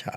자, 0.00 0.10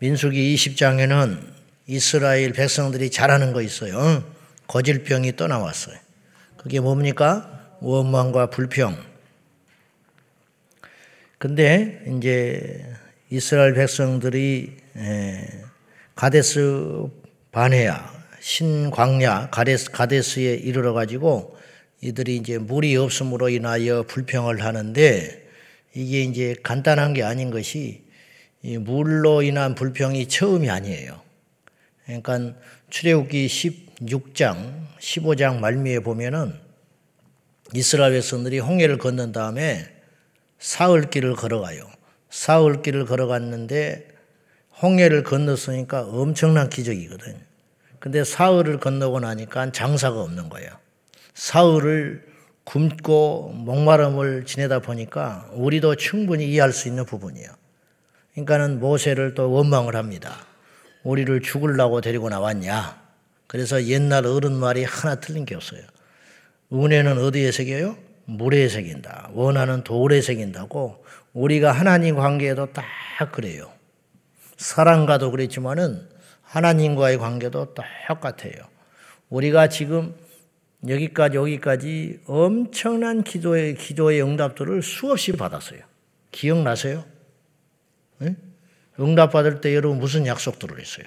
민수기 0.00 0.56
20장에는 0.56 1.38
이스라엘 1.86 2.52
백성들이 2.52 3.12
잘하는 3.12 3.52
거 3.52 3.62
있어요. 3.62 4.24
거질병이 4.66 5.36
떠나왔어요. 5.36 5.96
그게 6.56 6.80
뭡니까? 6.80 7.76
원망과 7.80 8.50
불평. 8.50 9.00
근데 11.38 12.02
이제 12.08 12.84
이스라엘 13.30 13.74
백성들이 13.74 14.76
가데스 16.16 17.06
바네야 17.52 18.12
신광야 18.40 19.50
가데스 19.50 19.92
가데스에 19.92 20.54
이르러 20.54 20.92
가지고 20.92 21.56
이들이 22.00 22.34
이제 22.34 22.58
물이 22.58 22.96
없음으로 22.96 23.48
인하여 23.48 24.02
불평을 24.08 24.64
하는데 24.64 25.48
이게 25.94 26.22
이제 26.22 26.56
간단한 26.64 27.14
게 27.14 27.22
아닌 27.22 27.52
것이 27.52 28.09
물로 28.62 29.42
인한 29.42 29.74
불평이 29.74 30.28
처음이 30.28 30.68
아니에요. 30.68 31.20
그러니까 32.04 32.54
출애굽기 32.90 33.46
16장, 33.46 34.86
15장 34.98 35.58
말미에 35.58 36.00
보면은 36.00 36.54
이스라엘 37.72 38.12
백성들이 38.12 38.58
홍해를 38.58 38.98
건넌 38.98 39.32
다음에 39.32 39.86
사흘 40.58 41.08
길을 41.10 41.34
걸어가요. 41.34 41.88
사흘 42.28 42.82
길을 42.82 43.06
걸어갔는데 43.06 44.08
홍해를 44.82 45.22
건넜으니까 45.22 46.02
엄청난 46.02 46.70
기적이거든. 46.70 47.38
근데 47.98 48.24
사흘을 48.24 48.80
건너고 48.80 49.20
나니까 49.20 49.72
장사가 49.72 50.20
없는 50.22 50.48
거예요. 50.48 50.70
사흘을 51.34 52.26
굶고 52.64 53.52
목마름을 53.54 54.46
지내다 54.46 54.80
보니까 54.80 55.50
우리도 55.52 55.96
충분히 55.96 56.48
이해할 56.50 56.72
수 56.72 56.88
있는 56.88 57.04
부분이에요. 57.04 57.59
그러니까는 58.44 58.80
모세를 58.80 59.34
또 59.34 59.50
원망을 59.50 59.96
합니다. 59.96 60.36
우리를 61.02 61.40
죽을라고 61.40 62.00
데리고 62.00 62.28
나왔냐? 62.28 63.00
그래서 63.46 63.84
옛날 63.84 64.26
어른 64.26 64.52
말이 64.52 64.84
하나 64.84 65.16
틀린 65.16 65.44
게 65.44 65.54
없어요. 65.54 65.82
은혜는 66.72 67.18
어디에 67.18 67.50
새겨요? 67.52 67.96
물에 68.26 68.68
새긴다. 68.68 69.30
원하는 69.32 69.82
돌에 69.82 70.20
새긴다고 70.20 71.04
우리가 71.32 71.72
하나님 71.72 72.16
관계에도 72.16 72.72
딱 72.72 72.84
그래요. 73.32 73.70
사랑과도 74.56 75.30
그랬지만은 75.30 76.08
하나님과의 76.42 77.18
관계도 77.18 77.74
똑같아요. 77.74 78.52
우리가 79.28 79.68
지금 79.68 80.14
여기까지 80.88 81.36
여기까지 81.36 82.20
엄청난 82.26 83.22
기도의 83.22 83.74
기도의 83.74 84.22
응답들을 84.22 84.82
수없이 84.82 85.32
받았어요. 85.32 85.80
기억나세요? 86.30 87.04
응? 88.22 88.36
응답 88.98 89.32
받을 89.32 89.60
때 89.60 89.74
여러분 89.74 89.98
무슨 89.98 90.26
약속들을 90.26 90.78
했어요? 90.78 91.06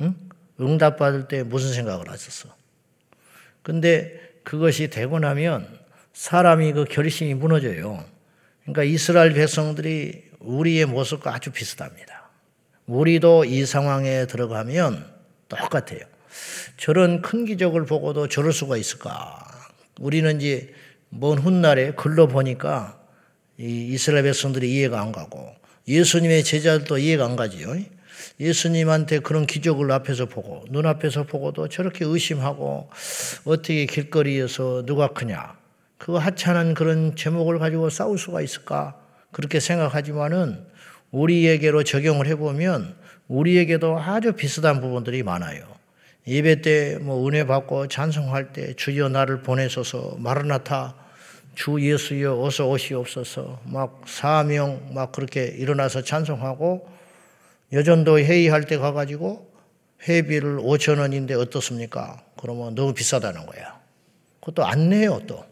응? 0.00 0.14
응답 0.60 0.98
받을 0.98 1.28
때 1.28 1.42
무슨 1.42 1.72
생각을 1.72 2.10
하셨어? 2.10 2.54
근데 3.62 4.18
그것이 4.44 4.88
되고 4.88 5.18
나면 5.18 5.78
사람이 6.12 6.72
그 6.72 6.84
결심이 6.84 7.34
무너져요. 7.34 8.04
그러니까 8.62 8.82
이스라엘 8.84 9.32
백성들이 9.34 10.30
우리의 10.40 10.86
모습과 10.86 11.34
아주 11.34 11.50
비슷합니다. 11.50 12.30
우리도 12.86 13.44
이 13.44 13.64
상황에 13.64 14.26
들어가면 14.26 15.06
똑같아요. 15.48 16.00
저런 16.76 17.22
큰 17.22 17.44
기적을 17.44 17.86
보고도 17.86 18.28
저럴 18.28 18.52
수가 18.52 18.76
있을까? 18.76 19.38
우리는 20.00 20.40
이제 20.40 20.74
먼 21.08 21.38
훗날에 21.38 21.92
글로 21.92 22.26
보니까 22.26 22.98
이스라엘 23.58 24.24
백성들이 24.24 24.72
이해가 24.72 25.00
안 25.00 25.12
가고 25.12 25.54
예수님의 25.88 26.44
제자들도 26.44 26.98
이해가 26.98 27.24
안 27.24 27.36
가지요. 27.36 27.76
예수님한테 28.38 29.18
그런 29.18 29.46
기적을 29.46 29.90
앞에서 29.92 30.26
보고 30.26 30.64
눈앞에서 30.70 31.24
보고도 31.24 31.68
저렇게 31.68 32.04
의심하고 32.04 32.88
어떻게 33.44 33.86
길거리에서 33.86 34.84
누가 34.86 35.08
크냐 35.08 35.56
그 35.98 36.14
하찮은 36.14 36.74
그런 36.74 37.14
제목을 37.16 37.58
가지고 37.58 37.90
싸울 37.90 38.18
수가 38.18 38.40
있을까 38.42 38.96
그렇게 39.32 39.60
생각하지만은 39.60 40.64
우리에게로 41.10 41.84
적용을 41.84 42.26
해보면 42.28 42.96
우리에게도 43.28 43.98
아주 43.98 44.32
비슷한 44.32 44.80
부분들이 44.80 45.22
많아요. 45.22 45.64
예배 46.26 46.62
때 46.62 46.98
뭐 47.00 47.26
은혜 47.28 47.44
받고 47.44 47.88
찬송할 47.88 48.52
때 48.52 48.74
주여 48.74 49.08
나를 49.08 49.42
보내소서 49.42 50.16
마르나타 50.18 50.94
주 51.54 51.80
예수여 51.80 52.42
어서 52.42 52.68
오시옵소서 52.68 53.60
막 53.64 54.02
사명 54.06 54.92
막 54.94 55.12
그렇게 55.12 55.44
일어나서 55.44 56.02
찬송하고 56.02 56.88
여전도 57.72 58.18
회의할 58.18 58.64
때 58.66 58.78
가가지고 58.78 59.50
회비를 60.08 60.58
5천 60.58 60.98
원인데 60.98 61.34
어떻습니까? 61.34 62.22
그러면 62.36 62.74
너무 62.74 62.92
비싸다는 62.92 63.46
거야. 63.46 63.80
그것도 64.40 64.64
안 64.64 64.88
내요 64.88 65.20
또. 65.26 65.44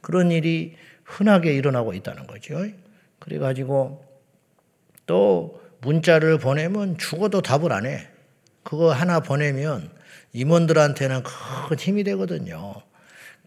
그런 0.00 0.30
일이 0.30 0.76
흔하게 1.04 1.54
일어나고 1.54 1.92
있다는 1.94 2.26
거죠. 2.26 2.64
그래가지고 3.18 4.04
또 5.06 5.60
문자를 5.80 6.38
보내면 6.38 6.96
죽어도 6.96 7.42
답을 7.42 7.72
안 7.72 7.86
해. 7.86 8.06
그거 8.62 8.92
하나 8.92 9.20
보내면 9.20 9.90
임원들한테는 10.32 11.22
큰 11.22 11.78
힘이 11.78 12.04
되거든요. 12.04 12.74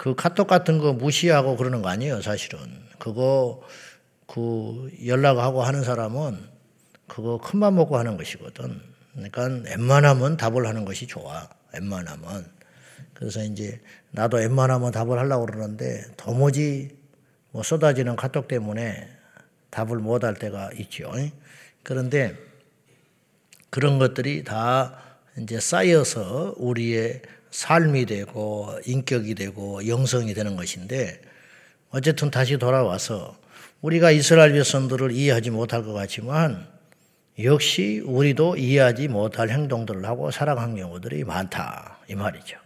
그 0.04 0.16
카톡 0.16 0.48
같은 0.48 0.80
거 0.80 0.92
무시하고 0.92 1.56
그러는 1.56 1.82
거 1.82 1.88
아니에요, 1.88 2.22
사실은. 2.22 2.60
그거 3.00 3.62
그 4.28 4.92
연락하고 5.06 5.64
하는 5.64 5.82
사람은 5.82 6.46
그거 7.08 7.38
큰맘 7.38 7.76
먹고 7.76 7.98
하는 7.98 8.18
것이거든. 8.18 8.82
그러니까 9.14 9.44
웬만하면 9.44 10.36
답을 10.36 10.68
하는 10.68 10.84
것이 10.84 11.08
좋아. 11.08 11.48
웬만하면. 11.72 12.52
그래서 13.14 13.46
이제 13.46 13.80
나도 14.12 14.36
웬만하면 14.36 14.92
답을 14.92 15.18
하려고 15.18 15.46
그러는데 15.46 16.04
도무지 16.18 16.98
뭐 17.52 17.64
쏟아지는 17.64 18.18
카톡 18.18 18.50
때문에 18.50 19.08
답을 19.70 20.00
못 20.00 20.26
할 20.26 20.34
때가 20.34 20.72
있죠. 20.80 21.14
그런데 21.82 22.36
그런 23.70 24.00
것들이 24.00 24.44
다 24.44 25.00
이제 25.38 25.62
쌓여서 25.62 26.56
우리의 26.58 27.22
삶이 27.54 28.08
되고 28.08 28.80
인격이 28.84 29.36
되고 29.36 29.88
영성이 29.88 30.34
되는 30.34 30.56
것인데 30.56 31.22
어쨌든 31.92 32.32
다시 32.32 32.58
돌아와서 32.58 33.38
우리가 33.82 34.10
이스라엘 34.10 34.54
백성들을 34.54 35.12
이해하지 35.12 35.52
못할 35.52 35.84
것 35.84 35.94
같지만 35.94 36.68
역시 37.44 38.02
우리도 38.04 38.58
이해하지 38.58 39.08
못할 39.08 39.50
행동들을 39.50 40.04
하고 40.06 40.32
살아간 40.32 40.76
경우들이 40.76 41.26
많다 41.26 42.00
이 42.10 42.16
말이죠. 42.16 42.58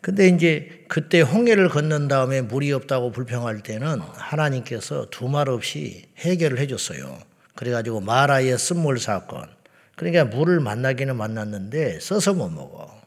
근데 0.00 0.26
이제 0.26 0.84
그때 0.88 1.20
홍해를 1.20 1.68
건넌 1.68 2.08
다음에 2.08 2.40
물이 2.40 2.72
없다고 2.72 3.12
불평할 3.12 3.62
때는 3.62 4.00
하나님께서 4.00 5.06
두 5.10 5.28
말 5.28 5.48
없이 5.48 6.08
해결을 6.18 6.58
해줬어요. 6.58 7.20
그래가지고 7.54 8.00
마라의 8.00 8.58
쓴물 8.58 8.98
사건. 8.98 9.48
그러니까 9.94 10.24
물을 10.24 10.58
만나기는 10.58 11.14
만났는데 11.14 12.00
써서 12.00 12.34
못 12.34 12.48
먹어. 12.48 13.01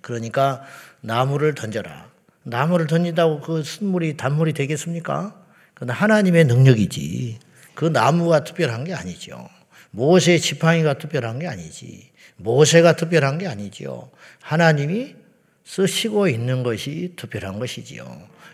그러니까 0.00 0.62
나무를 1.00 1.54
던져라. 1.54 2.10
나무를 2.42 2.86
던진다고 2.86 3.40
그 3.40 3.62
쓴물이 3.62 4.16
단물이 4.16 4.52
되겠습니까? 4.54 5.34
그건 5.74 5.90
하나님의 5.90 6.44
능력이지. 6.46 7.38
그 7.74 7.86
나무가 7.86 8.44
특별한 8.44 8.84
게 8.84 8.94
아니죠. 8.94 9.48
모세 9.90 10.38
지팡이가 10.38 10.94
특별한 10.98 11.38
게 11.38 11.46
아니지. 11.46 12.10
모세가 12.36 12.96
특별한 12.96 13.38
게 13.38 13.46
아니지요. 13.46 14.10
하나님이 14.40 15.14
쓰시고 15.64 16.28
있는 16.28 16.62
것이 16.62 17.12
특별한 17.16 17.58
것이지요. 17.58 18.04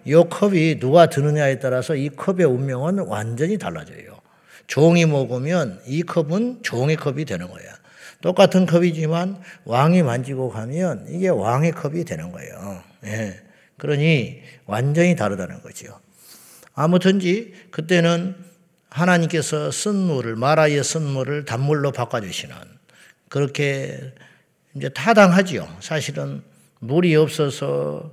이 0.05 0.13
컵이 0.13 0.81
누가 0.81 1.07
드느냐에 1.09 1.61
따라서 1.61 1.95
이 1.95 2.09
컵의 2.09 2.45
운명은 2.45 2.99
완전히 3.07 3.57
달라져요. 3.57 4.19
종이 4.67 5.07
먹으면 5.07 5.81
이 5.87 6.03
컵은 6.03 6.63
종의 6.63 6.97
컵이 6.97 7.25
되는 7.25 7.49
거야. 7.49 7.65
똑같은 8.25 8.65
컵이지만 8.65 9.39
왕이 9.67 10.03
만지고 10.03 10.49
가면 10.49 11.09
이게 11.11 11.29
왕의 11.29 11.73
컵이 11.73 12.07
되는 12.07 12.33
거예요. 12.33 12.83
예. 13.05 13.39
그러니 13.77 14.41
완전히 14.65 15.15
다르다는 15.15 15.61
거죠. 15.61 16.01
아무튼지 16.75 17.53
그때는 17.71 18.35
하나님께서 18.89 19.71
쓴 19.71 19.97
물을 19.97 20.37
마라의 20.37 20.83
쓴 20.83 21.03
물을 21.03 21.45
단물로 21.45 21.93
바꿔주시는 21.93 22.57
그렇게 23.29 24.15
이제 24.75 24.89
타당하지요. 24.89 25.69
사실은 25.81 26.43
물이 26.79 27.15
없어서 27.17 28.11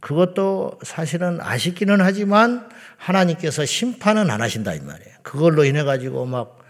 그것도 0.00 0.78
사실은 0.82 1.42
아쉽기는 1.42 2.00
하지만 2.00 2.70
하나님께서 2.96 3.66
심판은 3.66 4.30
안 4.30 4.40
하신다 4.40 4.72
이 4.72 4.80
말이에요. 4.80 5.14
그걸로 5.22 5.66
인해 5.66 5.82
가지고 5.82 6.24
막 6.24 6.40
어, 6.42 6.61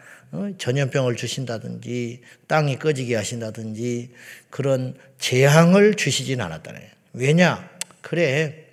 전염병을 0.56 1.16
주신다든지 1.16 2.20
땅이 2.46 2.78
꺼지게 2.78 3.16
하신다든지 3.16 4.10
그런 4.50 4.94
재앙을 5.18 5.94
주시진 5.94 6.40
않았다네. 6.40 6.90
왜냐? 7.12 7.70
그래 8.00 8.66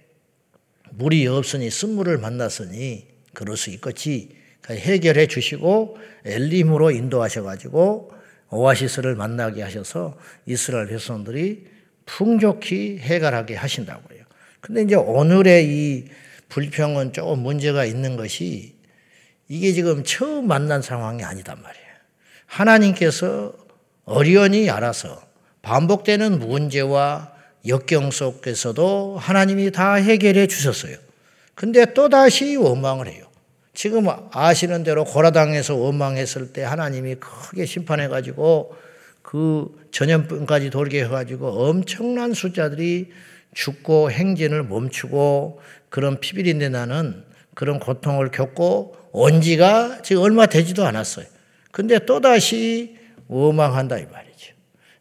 물이 0.91 1.27
없으니 1.27 1.69
쓴물을 1.69 2.17
만났으니 2.17 3.07
그럴 3.33 3.57
수 3.57 3.69
있겠지. 3.69 4.37
해결해 4.69 5.27
주시고 5.27 5.97
엘림으로 6.25 6.91
인도하셔 6.91 7.43
가지고 7.43 8.11
오아시스를 8.51 9.15
만나게 9.15 9.61
하셔서 9.61 10.17
이스라엘 10.45 10.87
백성들이 10.87 11.65
풍족히 12.05 12.97
해결하게 12.99 13.55
하신다고요. 13.55 14.19
근데 14.61 14.83
이제 14.83 14.95
오늘의 14.95 15.67
이 15.67 16.05
불평은 16.49 17.13
조금 17.13 17.39
문제가 17.39 17.85
있는 17.85 18.15
것이 18.15 18.78
이게 19.49 19.73
지금 19.73 20.03
처음 20.03 20.47
만난 20.47 20.81
상황이 20.81 21.23
아니단 21.23 21.61
말이에요. 21.61 21.85
하나님께서 22.45 23.53
어련히 24.05 24.69
알아서 24.69 25.21
반복되는 25.63 26.39
문제와 26.39 27.33
역경 27.67 28.11
속에서도 28.11 29.17
하나님이 29.19 29.71
다 29.71 29.95
해결해 29.95 30.47
주셨어요. 30.47 30.95
근데 31.55 31.93
또다시 31.93 32.55
원망을 32.55 33.07
해요. 33.07 33.25
지금 33.73 34.07
아시는 34.31 34.83
대로 34.83 35.03
고라당에서 35.03 35.75
원망했을 35.75 36.53
때 36.53 36.63
하나님이 36.63 37.15
크게 37.15 37.65
심판해가지고 37.65 38.75
그 39.21 39.87
전염병까지 39.91 40.69
돌게 40.69 41.03
해가지고 41.03 41.47
엄청난 41.67 42.33
숫자들이 42.33 43.11
죽고 43.53 44.11
행진을 44.11 44.63
멈추고 44.63 45.59
그런 45.89 46.19
피비린내 46.19 46.69
나는 46.69 47.23
그런 47.55 47.79
고통을 47.79 48.31
겪고 48.31 48.95
온 49.11 49.41
지가 49.41 50.01
지금 50.01 50.21
얼마 50.21 50.45
되지도 50.45 50.85
않았어요. 50.85 51.25
근데 51.71 51.99
또다시 51.99 52.97
원망한다 53.27 53.97
이 53.97 54.05
말이죠. 54.05 54.53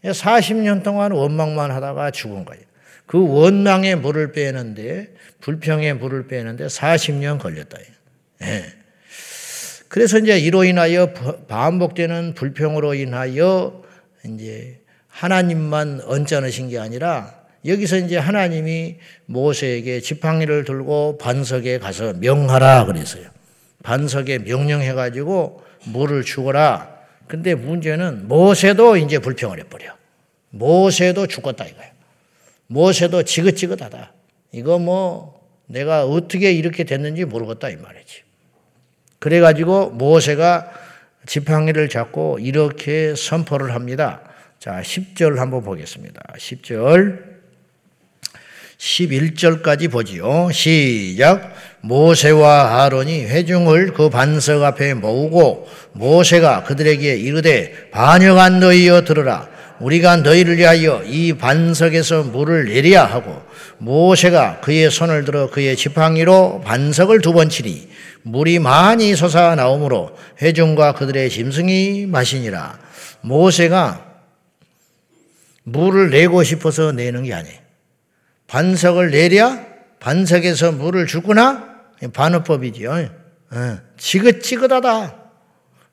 40년 0.04 0.82
동안 0.82 1.12
원망만 1.12 1.70
하다가 1.70 2.10
죽은 2.10 2.44
거예요. 2.44 2.62
그 3.06 3.26
원망의 3.26 3.96
물을 3.96 4.32
빼는데 4.32 5.14
불평의 5.40 5.94
물을 5.94 6.26
빼는데 6.26 6.66
40년 6.66 7.38
걸렸다. 7.38 7.78
예. 8.42 8.64
그래서 9.88 10.18
이제 10.18 10.38
이로 10.38 10.64
인하여 10.64 11.12
반복되는 11.48 12.34
불평으로 12.34 12.94
인하여 12.94 13.82
이제 14.26 14.80
하나님만 15.08 16.02
언짢으신 16.04 16.68
게 16.68 16.78
아니라 16.78 17.37
여기서 17.66 17.96
이제 17.98 18.16
하나님이 18.16 18.96
모세에게 19.26 20.00
지팡이를 20.00 20.64
들고 20.64 21.18
반석에 21.18 21.78
가서 21.78 22.14
명하라 22.14 22.86
그랬어요. 22.86 23.28
반석에 23.82 24.38
명령해 24.38 24.92
가지고 24.92 25.62
물을 25.84 26.22
주거라. 26.22 26.96
근데 27.26 27.54
문제는 27.54 28.28
모세도 28.28 28.96
이제 28.96 29.18
불평을 29.18 29.58
해버려. 29.60 29.96
모세도 30.50 31.26
죽었다 31.26 31.64
이거예요. 31.66 31.92
모세도 32.68 33.24
지긋지긋하다. 33.24 34.12
이거 34.52 34.78
뭐 34.78 35.38
내가 35.66 36.04
어떻게 36.04 36.52
이렇게 36.52 36.84
됐는지 36.84 37.24
모르겠다 37.24 37.68
이 37.68 37.76
말이지. 37.76 38.22
그래가지고 39.18 39.90
모세가 39.90 40.72
지팡이를 41.26 41.88
잡고 41.88 42.38
이렇게 42.38 43.14
선포를 43.14 43.74
합니다. 43.74 44.22
자, 44.58 44.80
10절 44.80 45.36
한번 45.36 45.62
보겠습니다. 45.62 46.22
10절. 46.36 47.27
11절까지 48.78 49.90
보지요. 49.90 50.50
시작. 50.52 51.52
모세와 51.80 52.84
아론이 52.84 53.24
회중을 53.24 53.92
그 53.92 54.08
반석 54.08 54.62
앞에 54.62 54.94
모으고 54.94 55.68
모세가 55.92 56.64
그들에게 56.64 57.16
이르되 57.16 57.90
반역한 57.90 58.60
너희여 58.60 59.02
들으라. 59.04 59.48
우리가 59.80 60.16
너희를 60.18 60.56
위하여 60.58 61.02
이 61.04 61.34
반석에서 61.34 62.24
물을 62.24 62.64
내려야 62.66 63.04
하고 63.04 63.42
모세가 63.78 64.60
그의 64.60 64.90
손을 64.90 65.24
들어 65.24 65.50
그의 65.50 65.76
지팡이로 65.76 66.62
반석을 66.64 67.20
두 67.20 67.32
번 67.32 67.48
치리 67.48 67.88
물이 68.22 68.58
많이 68.58 69.14
솟아 69.14 69.54
나오므로 69.54 70.16
회중과 70.42 70.94
그들의 70.94 71.30
짐승이 71.30 72.06
마시니라. 72.06 72.78
모세가 73.22 74.04
물을 75.64 76.10
내고 76.10 76.42
싶어서 76.42 76.92
내는 76.92 77.24
게 77.24 77.34
아니에요. 77.34 77.67
반석을 78.48 79.10
내랴 79.10 79.66
반석에서 80.00 80.72
물을 80.72 81.06
주구나 81.06 81.68
반어법이지요. 82.12 83.08
어, 83.50 83.78
지긋지긋하다. 83.96 85.16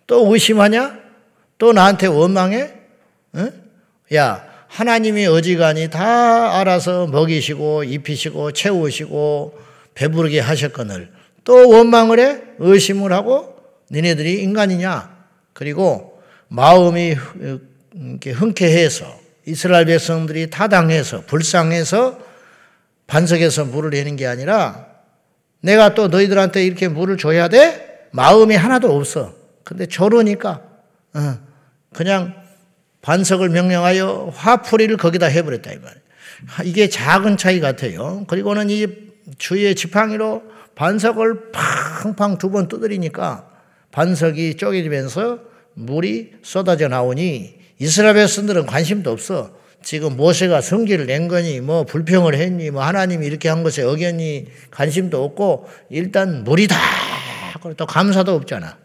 또 0.07 0.33
의심하냐? 0.33 0.99
또 1.57 1.73
나한테 1.73 2.07
원망해? 2.07 2.73
어? 3.33 3.47
야, 4.13 4.45
하나님이 4.67 5.25
어지간히 5.25 5.89
다 5.89 6.59
알아서 6.59 7.07
먹이시고 7.07 7.85
입히시고 7.85 8.51
채우시고 8.51 9.59
배부르게 9.93 10.39
하셨거늘 10.39 11.11
또 11.43 11.69
원망을 11.69 12.19
해? 12.19 12.41
의심을 12.59 13.11
하고 13.13 13.57
니네들이 13.91 14.41
인간이냐? 14.43 15.15
그리고 15.53 16.21
마음이 16.47 17.15
흔쾌해서 18.25 19.19
이스라엘 19.45 19.85
백성들이 19.85 20.49
타당해서 20.49 21.21
불쌍해서 21.25 22.25
반석에서 23.07 23.65
물을 23.65 23.91
내는 23.91 24.15
게 24.15 24.25
아니라 24.27 24.87
내가 25.61 25.93
또 25.93 26.07
너희들한테 26.07 26.63
이렇게 26.65 26.87
물을 26.87 27.17
줘야 27.17 27.47
돼? 27.47 28.07
마음이 28.11 28.55
하나도 28.55 28.95
없어. 28.95 29.33
근데 29.63 29.85
저러니까 29.87 30.61
어, 31.13 31.37
그냥 31.93 32.33
반석을 33.01 33.49
명령하여 33.49 34.31
화풀이를 34.35 34.97
거기다 34.97 35.27
해버렸다 35.27 35.71
이 35.71 35.77
말. 35.79 35.93
이게 36.65 36.89
작은 36.89 37.37
차이 37.37 37.59
같아요. 37.59 38.25
그리고는 38.27 38.69
이 38.69 38.87
주의 39.37 39.73
지팡이로 39.75 40.43
반석을 40.75 41.51
팡팡 41.51 42.37
두 42.37 42.49
번 42.51 42.67
두드리니까 42.67 43.49
반석이 43.91 44.57
쪼개지면서 44.57 45.39
물이 45.73 46.33
쏟아져 46.43 46.87
나오니 46.87 47.55
이스라엘 47.79 48.15
백성들은 48.15 48.65
관심도 48.65 49.11
없어. 49.11 49.51
지금 49.85 50.17
모세가 50.17 50.61
성기를 50.61 51.05
낸 51.05 51.27
거니 51.27 51.61
뭐 51.61 51.83
불평을 51.85 52.33
했니 52.33 52.71
뭐 52.71 52.83
하나님이 52.83 53.23
이렇게 53.27 53.49
한 53.49 53.61
것에 53.61 53.83
어겼니 53.83 54.47
관심도 54.71 55.23
없고 55.23 55.69
일단 55.91 56.43
물이다. 56.43 56.75
또 57.77 57.85
감사도 57.85 58.33
없잖아. 58.33 58.79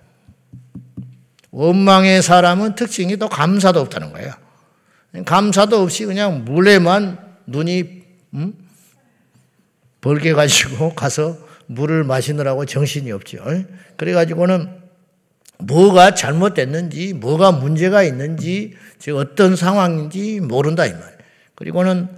원망의 1.52 2.22
사람은 2.22 2.74
특징이 2.74 3.16
또 3.16 3.30
감사도 3.30 3.80
없다는 3.80 4.12
거예요. 4.12 4.30
감사도 5.24 5.80
없이 5.80 6.04
그냥 6.04 6.44
물에만 6.44 7.18
눈이 7.46 8.02
음? 8.34 8.52
벌게 10.02 10.34
가지고 10.34 10.92
가서 10.94 11.38
물을 11.64 12.04
마시느라고 12.04 12.66
정신이 12.66 13.10
없죠. 13.10 13.38
그래 13.96 14.12
가지고는 14.12 14.79
뭐가 15.62 16.14
잘못됐는지, 16.14 17.14
뭐가 17.14 17.52
문제가 17.52 18.02
있는지, 18.02 18.74
즉 18.98 19.16
어떤 19.16 19.56
상황인지 19.56 20.40
모른다 20.40 20.86
이 20.86 20.92
말. 20.92 21.02
그리고는 21.54 22.08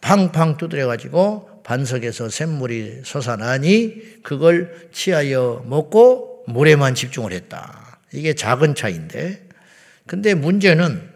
팡팡 0.00 0.56
두드려 0.56 0.86
가지고 0.86 1.62
반석에서 1.64 2.28
샘물이 2.28 3.00
솟아나니 3.04 4.22
그걸 4.22 4.88
취하여 4.92 5.64
먹고 5.66 6.44
물에만 6.46 6.94
집중을 6.94 7.32
했다. 7.32 7.98
이게 8.12 8.34
작은 8.34 8.74
차인데, 8.74 9.48
근데 10.06 10.34
문제는 10.34 11.14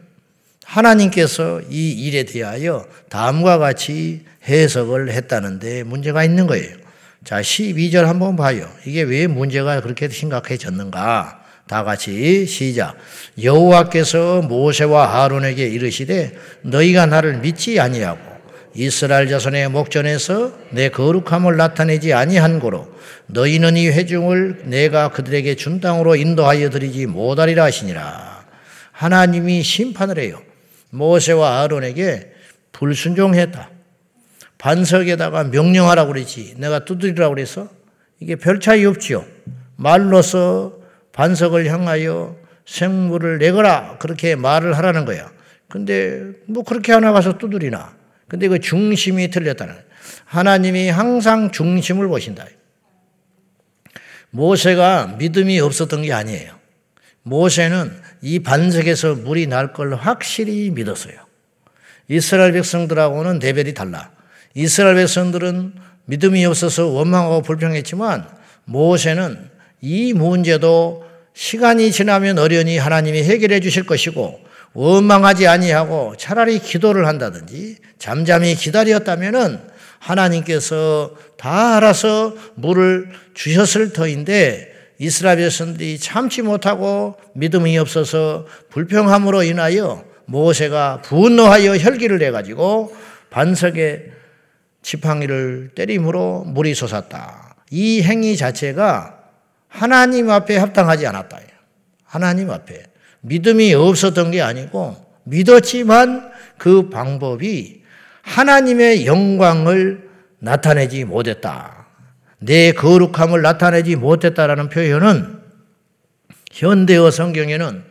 하나님께서 0.64 1.62
이 1.70 1.92
일에 1.92 2.24
대하여 2.24 2.86
다음과 3.08 3.58
같이 3.58 4.24
해석을 4.46 5.10
했다는데 5.10 5.82
문제가 5.84 6.24
있는 6.24 6.46
거예요. 6.46 6.76
자, 7.24 7.40
12절 7.40 8.04
한번 8.04 8.36
봐요. 8.36 8.70
이게 8.86 9.02
왜 9.02 9.26
문제가 9.26 9.80
그렇게 9.80 10.08
심각해졌는가? 10.08 11.44
다 11.68 11.84
같이 11.84 12.46
시작. 12.46 12.96
여호와께서 13.40 14.42
모세와 14.42 15.22
아론에게 15.22 15.66
이르시되 15.66 16.32
너희가 16.62 17.06
나를 17.06 17.38
믿지 17.38 17.78
아니하고 17.78 18.18
이스라엘 18.74 19.28
자손의 19.28 19.68
목전에서 19.70 20.52
내 20.70 20.88
거룩함을 20.88 21.56
나타내지 21.56 22.14
아니한 22.14 22.58
고로 22.58 22.88
너희는 23.26 23.76
이 23.76 23.88
회중을 23.88 24.62
내가 24.64 25.10
그들에게 25.10 25.56
준 25.56 25.80
땅으로 25.80 26.16
인도하여 26.16 26.70
드리지 26.70 27.06
못하리라 27.06 27.64
하시니라. 27.64 28.46
하나님이 28.92 29.62
심판을 29.62 30.18
해요. 30.18 30.40
모세와 30.90 31.62
아론에게 31.62 32.32
불순종했다. 32.72 33.70
반석에다가 34.56 35.44
명령하라고 35.44 36.12
그랬지. 36.12 36.54
내가 36.56 36.84
두드리라고 36.84 37.34
그래서 37.34 37.68
이게 38.20 38.36
별 38.36 38.58
차이 38.58 38.84
없지요. 38.86 39.24
말로서 39.76 40.77
반석을 41.18 41.66
향하여 41.66 42.36
생물을 42.64 43.38
내거라. 43.38 43.98
그렇게 43.98 44.36
말을 44.36 44.76
하라는 44.78 45.04
거야. 45.04 45.28
근데 45.68 46.22
뭐 46.46 46.62
그렇게 46.62 46.92
하나 46.92 47.10
가서 47.12 47.38
두드리나. 47.38 47.92
근데 48.28 48.46
그 48.46 48.60
중심이 48.60 49.28
틀렸다는. 49.28 49.74
하나님이 50.26 50.90
항상 50.90 51.50
중심을 51.50 52.06
보신다. 52.06 52.46
모세가 54.30 55.16
믿음이 55.18 55.58
없었던 55.58 56.02
게 56.02 56.12
아니에요. 56.12 56.52
모세는 57.24 58.00
이 58.22 58.38
반석에서 58.38 59.16
물이 59.16 59.48
날 59.48 59.72
걸 59.72 59.96
확실히 59.96 60.70
믿었어요. 60.70 61.14
이스라엘 62.06 62.52
백성들하고는 62.52 63.40
레벨이 63.40 63.74
달라. 63.74 64.12
이스라엘 64.54 64.94
백성들은 64.94 65.74
믿음이 66.04 66.44
없어서 66.44 66.86
원망하고 66.86 67.42
불평했지만 67.42 68.28
모세는 68.66 69.50
이 69.80 70.12
문제도 70.12 71.07
시간이 71.38 71.92
지나면 71.92 72.36
어련히 72.36 72.78
하나님이 72.78 73.22
해결해 73.22 73.60
주실 73.60 73.86
것이고 73.86 74.40
원망하지 74.72 75.46
아니하고 75.46 76.16
차라리 76.18 76.58
기도를 76.58 77.06
한다든지 77.06 77.76
잠잠히 77.96 78.56
기다렸다면은 78.56 79.60
하나님께서 80.00 81.12
다 81.36 81.76
알아서 81.76 82.34
물을 82.56 83.10
주셨을 83.34 83.92
터인데 83.92 84.72
이스라엘 84.98 85.38
백성들이 85.38 86.00
참지 86.00 86.42
못하고 86.42 87.14
믿음이 87.34 87.78
없어서 87.78 88.44
불평함으로 88.70 89.44
인하여 89.44 90.04
모세가 90.24 91.02
분노하여 91.02 91.76
혈기를 91.76 92.18
내 92.18 92.32
가지고 92.32 92.92
반석에 93.30 94.06
지팡이를 94.82 95.70
때림으로 95.76 96.46
물이 96.48 96.74
솟았다. 96.74 97.54
이 97.70 98.02
행위 98.02 98.36
자체가 98.36 99.17
하나님 99.68 100.30
앞에 100.30 100.56
합당하지 100.56 101.06
않았다. 101.06 101.38
하나님 102.04 102.50
앞에 102.50 102.84
믿음이 103.20 103.74
없었던 103.74 104.30
게 104.30 104.40
아니고 104.40 104.96
믿었지만 105.24 106.32
그 106.56 106.88
방법이 106.88 107.82
하나님의 108.22 109.06
영광을 109.06 110.08
나타내지 110.38 111.04
못했다. 111.04 111.86
내 112.38 112.72
거룩함을 112.72 113.42
나타내지 113.42 113.96
못했다라는 113.96 114.68
표현은 114.68 115.38
현대어 116.52 117.10
성경에는 117.10 117.84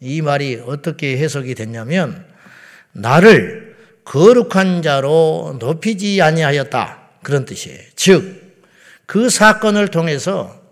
이 0.00 0.22
말이 0.22 0.62
어떻게 0.66 1.18
해석이 1.18 1.54
됐냐면 1.54 2.26
나를 2.92 3.74
거룩한 4.04 4.82
자로 4.82 5.56
높이지 5.58 6.20
아니하였다. 6.20 6.98
그런 7.22 7.44
뜻이에요. 7.44 7.78
즉, 7.96 8.62
그 9.06 9.30
사건을 9.30 9.88
통해서 9.88 10.63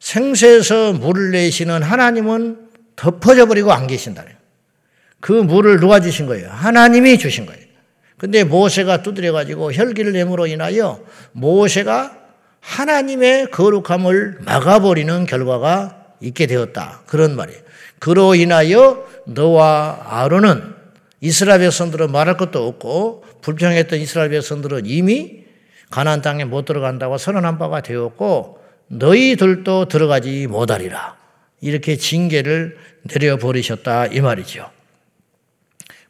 생수에서 0.00 0.94
물을 0.94 1.30
내시는 1.30 1.82
하나님은 1.82 2.70
덮어져 2.96 3.46
버리고 3.46 3.72
안 3.72 3.86
계신다. 3.86 4.24
그 5.20 5.32
물을 5.32 5.78
누가 5.78 6.00
주신 6.00 6.26
거예요? 6.26 6.48
하나님이 6.50 7.18
주신 7.18 7.46
거예요. 7.46 7.60
근데 8.16 8.44
모세가 8.44 9.02
두드려 9.02 9.32
가지고 9.32 9.72
혈기를 9.72 10.12
내므로 10.12 10.46
인하여 10.46 11.00
모세가 11.32 12.18
하나님의 12.60 13.50
거룩함을 13.50 14.38
막아버리는 14.40 15.24
결과가 15.26 16.04
있게 16.20 16.46
되었다. 16.46 17.02
그런 17.06 17.36
말이에요. 17.36 17.60
그로 17.98 18.34
인하여 18.34 19.06
너와 19.24 20.00
아론은 20.04 20.74
이스라엘 21.20 21.60
백성들은 21.60 22.10
말할 22.12 22.36
것도 22.36 22.66
없고 22.66 23.24
불평했던 23.42 23.98
이스라엘 24.00 24.30
백성들은 24.30 24.82
이미 24.84 25.44
가나안 25.90 26.22
땅에 26.22 26.44
못 26.44 26.64
들어간다고 26.64 27.18
선언한 27.18 27.58
바가 27.58 27.80
되었고 27.80 28.59
너희들도 28.90 29.86
들어가지 29.86 30.46
못하리라. 30.48 31.16
이렇게 31.60 31.96
징계를 31.96 32.76
내려버리셨다 33.02 34.06
이 34.06 34.20
말이죠. 34.20 34.70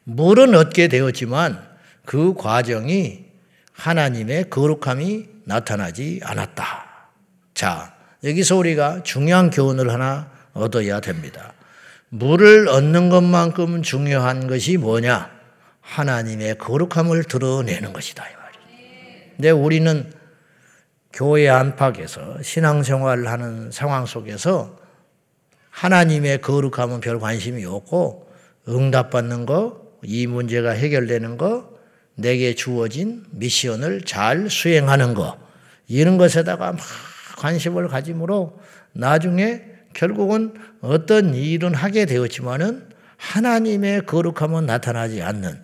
물은 0.03 0.55
얻게 0.55 0.87
되었지만 0.87 1.61
그 2.05 2.33
과정이 2.33 3.25
하나님의 3.73 4.49
거룩함이 4.49 5.27
나타나지 5.45 6.21
않았다. 6.23 7.09
자, 7.53 7.93
여기서 8.23 8.57
우리가 8.57 9.03
중요한 9.03 9.49
교훈을 9.49 9.91
하나 9.91 10.31
얻어야 10.53 10.99
됩니다. 10.99 11.53
물을 12.09 12.67
얻는 12.67 13.09
것만큼 13.09 13.83
중요한 13.83 14.47
것이 14.47 14.77
뭐냐? 14.77 15.29
하나님의 15.81 16.57
거룩함을 16.57 17.23
드러내는 17.25 17.93
것이다. 17.93 18.23
이 18.23 18.33
말이에요. 18.33 19.21
근데 19.35 19.49
우리는 19.51 20.11
교회 21.13 21.49
안팎에서 21.49 22.41
신앙생활을 22.41 23.27
하는 23.27 23.71
상황 23.71 24.05
속에서 24.05 24.77
하나님의 25.69 26.41
거룩함은 26.41 27.01
별 27.01 27.19
관심이 27.19 27.65
없고 27.65 28.29
응답받는 28.67 29.45
거, 29.45 29.81
이 30.03 30.27
문제가 30.27 30.71
해결되는 30.71 31.37
거, 31.37 31.71
내게 32.15 32.55
주어진 32.55 33.25
미션을 33.31 34.01
잘 34.01 34.49
수행하는 34.49 35.13
거, 35.13 35.37
이런 35.87 36.17
것에다가 36.17 36.73
막 36.73 36.81
관심을 37.37 37.87
가짐으로 37.87 38.59
나중에 38.93 39.63
결국은 39.93 40.53
어떤 40.81 41.33
일은 41.33 41.73
하게 41.73 42.05
되었지만은 42.05 42.89
하나님의 43.17 44.05
거룩함은 44.05 44.65
나타나지 44.65 45.21
않는 45.21 45.61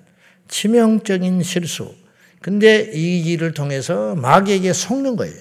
치명적인 0.47 1.43
실수. 1.43 1.93
근데 2.47 2.89
이 2.93 3.19
일을 3.23 3.53
통해서 3.53 4.15
마귀에게 4.15 4.71
속는 4.71 5.17
거예요. 5.17 5.35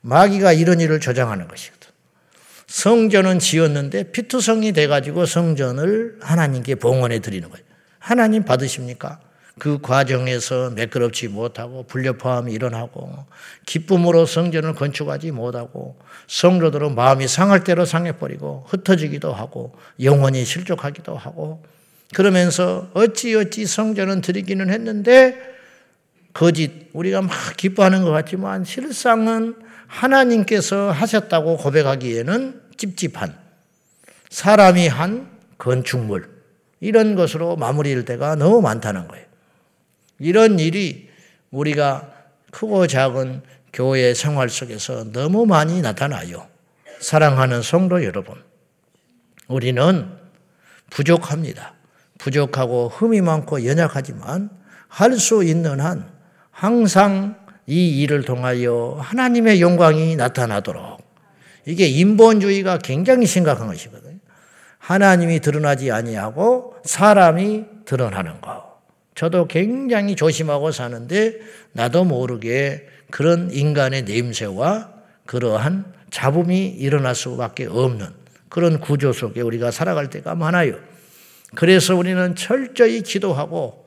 마귀가 0.00 0.52
이런 0.52 0.80
일을 0.80 0.98
조장하는 0.98 1.46
것이거든. 1.46 1.88
성전은 2.66 3.38
지었는데 3.38 4.10
피투성이 4.10 4.72
돼가지고 4.72 5.24
성전을 5.24 6.18
하나님께 6.20 6.74
봉헌해 6.74 7.20
드리는 7.20 7.48
거예요. 7.48 7.64
하나님 8.00 8.44
받으십니까? 8.44 9.20
그 9.60 9.80
과정에서 9.80 10.70
매끄럽지 10.70 11.28
못하고 11.28 11.84
불협화음이 11.84 12.52
일어나고 12.52 13.24
기쁨으로 13.64 14.26
성전을 14.26 14.74
건축하지 14.74 15.30
못하고 15.30 15.96
성도들은 16.26 16.96
마음이 16.96 17.28
상할 17.28 17.62
대로 17.62 17.84
상해버리고 17.84 18.64
흩어지기도 18.66 19.32
하고 19.32 19.76
영혼이 20.02 20.44
실족하기도 20.44 21.16
하고 21.16 21.62
그러면서 22.12 22.90
어찌어찌 22.94 23.64
성전은 23.64 24.22
드리기는 24.22 24.70
했는데 24.70 25.51
거짓 26.32 26.88
우리가 26.92 27.22
막 27.22 27.30
기뻐하는 27.56 28.02
것 28.02 28.10
같지만 28.10 28.64
실상은 28.64 29.54
하나님께서 29.86 30.90
하셨다고 30.90 31.58
고백하기에는 31.58 32.62
찝찝한 32.76 33.36
사람이 34.30 34.88
한 34.88 35.30
건축물 35.58 36.30
이런 36.80 37.14
것으로 37.14 37.56
마무리될 37.56 38.04
때가 38.04 38.34
너무 38.34 38.60
많다는 38.62 39.08
거예요. 39.08 39.26
이런 40.18 40.58
일이 40.58 41.08
우리가 41.50 42.10
크고 42.50 42.86
작은 42.86 43.42
교회 43.72 44.14
생활 44.14 44.48
속에서 44.48 45.04
너무 45.12 45.46
많이 45.46 45.80
나타나요. 45.80 46.48
사랑하는 47.00 47.62
성도 47.62 48.04
여러분, 48.04 48.42
우리는 49.48 50.08
부족합니다. 50.90 51.74
부족하고 52.18 52.88
흠이 52.88 53.20
많고 53.20 53.64
연약하지만 53.66 54.50
할 54.88 55.18
수 55.18 55.42
있는 55.42 55.80
한 55.80 56.11
항상 56.52 57.34
이 57.66 58.00
일을 58.02 58.22
통하여 58.22 58.98
하나님의 59.00 59.60
영광이 59.60 60.14
나타나도록 60.14 61.02
이게 61.66 61.86
인본주의가 61.88 62.78
굉장히 62.78 63.26
심각한 63.26 63.66
것이거든요. 63.66 64.18
하나님이 64.78 65.40
드러나지 65.40 65.90
아니하고 65.90 66.76
사람이 66.84 67.64
드러나는 67.84 68.40
것. 68.40 68.80
저도 69.14 69.46
굉장히 69.46 70.16
조심하고 70.16 70.72
사는데 70.72 71.38
나도 71.72 72.04
모르게 72.04 72.86
그런 73.10 73.50
인간의 73.52 74.04
냄새와 74.04 74.90
그러한 75.26 75.92
잡음이 76.10 76.66
일어날 76.66 77.14
수밖에 77.14 77.66
없는 77.66 78.06
그런 78.48 78.80
구조 78.80 79.12
속에 79.12 79.40
우리가 79.40 79.70
살아갈 79.70 80.10
때가 80.10 80.34
많아요. 80.34 80.76
그래서 81.54 81.94
우리는 81.94 82.34
철저히 82.34 83.02
기도하고 83.02 83.81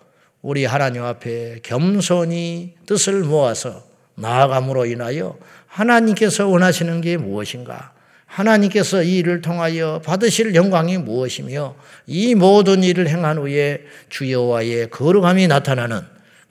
우리 0.45 0.63
하나님 0.63 1.03
앞에 1.03 1.61
겸손히 1.63 2.75
뜻을 2.85 3.23
모아서 3.23 3.83
나아감으로 4.13 4.85
인하여 4.85 5.39
하나님께서 5.65 6.47
원하시는 6.47 7.01
게 7.01 7.17
무엇인가? 7.17 7.93
하나님께서 8.27 9.01
이 9.01 9.17
일을 9.17 9.41
통하여 9.41 10.03
받으실 10.05 10.53
영광이 10.53 10.99
무엇이며 10.99 11.75
이 12.05 12.35
모든 12.35 12.83
일을 12.83 13.09
행한 13.09 13.39
후에 13.39 13.85
주여와의 14.09 14.91
거룩함이 14.91 15.47
나타나는 15.47 16.01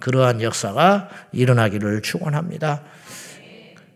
그러한 0.01 0.43
역사가 0.43 1.09
일어나기를 1.31 2.03
축원합니다. 2.03 2.83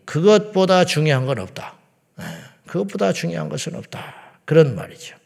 그것보다 0.05 0.85
중요한 0.85 1.27
건 1.27 1.41
없다. 1.41 1.75
예, 2.21 2.25
그것보다 2.69 3.13
중요한 3.13 3.49
것은 3.49 3.75
없다. 3.75 4.15
그런 4.45 4.77
말이죠. 4.77 5.17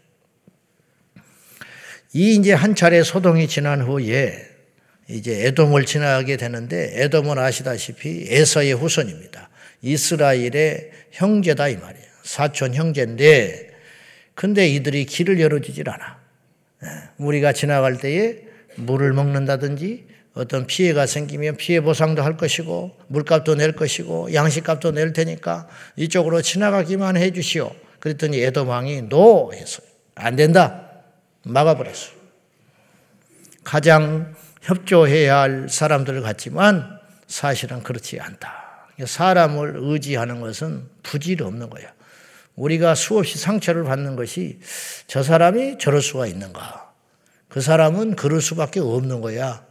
이 2.15 2.37
이제 2.37 2.55
한 2.55 2.75
차례 2.75 3.03
소동이 3.03 3.47
지난 3.49 3.83
후에 3.83 4.52
이제 5.13 5.47
에돔을 5.47 5.85
지나게 5.85 6.37
되는데 6.37 7.03
에돔은 7.03 7.39
아시다시피 7.39 8.27
에서의 8.29 8.73
후손입니다. 8.73 9.51
이스라엘의 9.83 10.91
형제다 11.11 11.69
이 11.69 11.77
말이에요. 11.77 12.07
사촌 12.23 12.75
형제인데 12.75 13.71
근데 14.35 14.69
이들이 14.69 15.05
길을 15.05 15.41
열어주질 15.41 15.89
않아. 15.91 16.19
예, 16.85 16.89
우리가 17.19 17.53
지나갈 17.53 17.99
때에 17.99 18.39
물을 18.77 19.13
먹는다든지 19.13 20.07
어떤 20.35 20.67
피해가 20.67 21.05
생기면 21.07 21.57
피해 21.57 21.83
보상도 21.83 22.23
할 22.23 22.39
것이고 22.39 22.97
물값도 23.09 23.57
낼 23.57 23.73
것이고 23.73 24.33
양식값도 24.33 24.93
낼 24.93 25.13
테니까 25.13 25.69
이쪽으로 25.97 26.41
지나가기만 26.41 27.19
해 27.19 27.33
주시오. 27.33 27.71
그랬더니 28.01 28.41
에도망이 28.41 29.03
노 29.11 29.53
해서 29.53 29.83
안 30.15 30.37
된다. 30.37 30.89
막아버렸어. 31.45 32.13
가장 33.63 34.35
협조해야 34.63 35.41
할 35.41 35.69
사람들 35.69 36.23
같지만 36.23 36.99
사실은 37.27 37.83
그렇지 37.83 38.21
않다. 38.21 38.89
사람을 39.05 39.75
의지하는 39.77 40.41
것은 40.41 40.85
부질 41.03 41.43
없는 41.43 41.71
거야. 41.71 41.93
우리가 42.55 42.95
수없이 42.95 43.39
상처를 43.39 43.85
받는 43.85 44.17
것이 44.17 44.61
저 45.07 45.23
사람이 45.23 45.79
저럴 45.79 46.03
수가 46.03 46.27
있는가. 46.27 46.93
그 47.49 47.61
사람은 47.61 48.17
그럴 48.17 48.41
수밖에 48.41 48.81
없는 48.81 49.21
거야. 49.21 49.65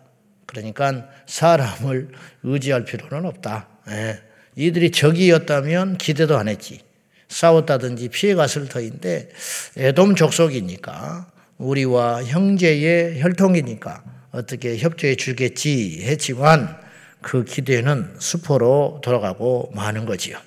그러니까 0.46 1.08
사람을 1.26 2.10
의지할 2.44 2.84
필요는 2.86 3.26
없다. 3.26 3.68
예. 3.90 4.22
이들이 4.56 4.92
적이었다면 4.92 5.98
기대도 5.98 6.38
안 6.38 6.48
했지. 6.48 6.82
싸웠다든지 7.30 8.10
피해갔을 8.10 8.68
터인데 8.68 9.30
애돔 9.78 10.16
족속이니까 10.16 11.32
우리와 11.58 12.26
형제의 12.26 13.22
혈통이니까 13.22 14.04
어떻게 14.32 14.78
협조해 14.78 15.16
주겠지 15.16 16.04
했지만 16.04 16.80
그 17.22 17.44
기대는 17.44 18.16
수포로 18.20 19.02
돌아가고 19.04 19.72
마는 19.76 20.06
거지요. 20.06 20.38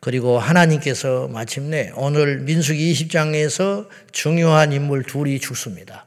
그리고 0.00 0.38
하나님께서 0.38 1.28
마침내 1.28 1.92
오늘 1.94 2.40
민수기 2.40 2.92
20장에서 2.94 3.86
중요한 4.12 4.72
인물 4.72 5.02
둘이 5.02 5.38
죽습니다. 5.38 6.06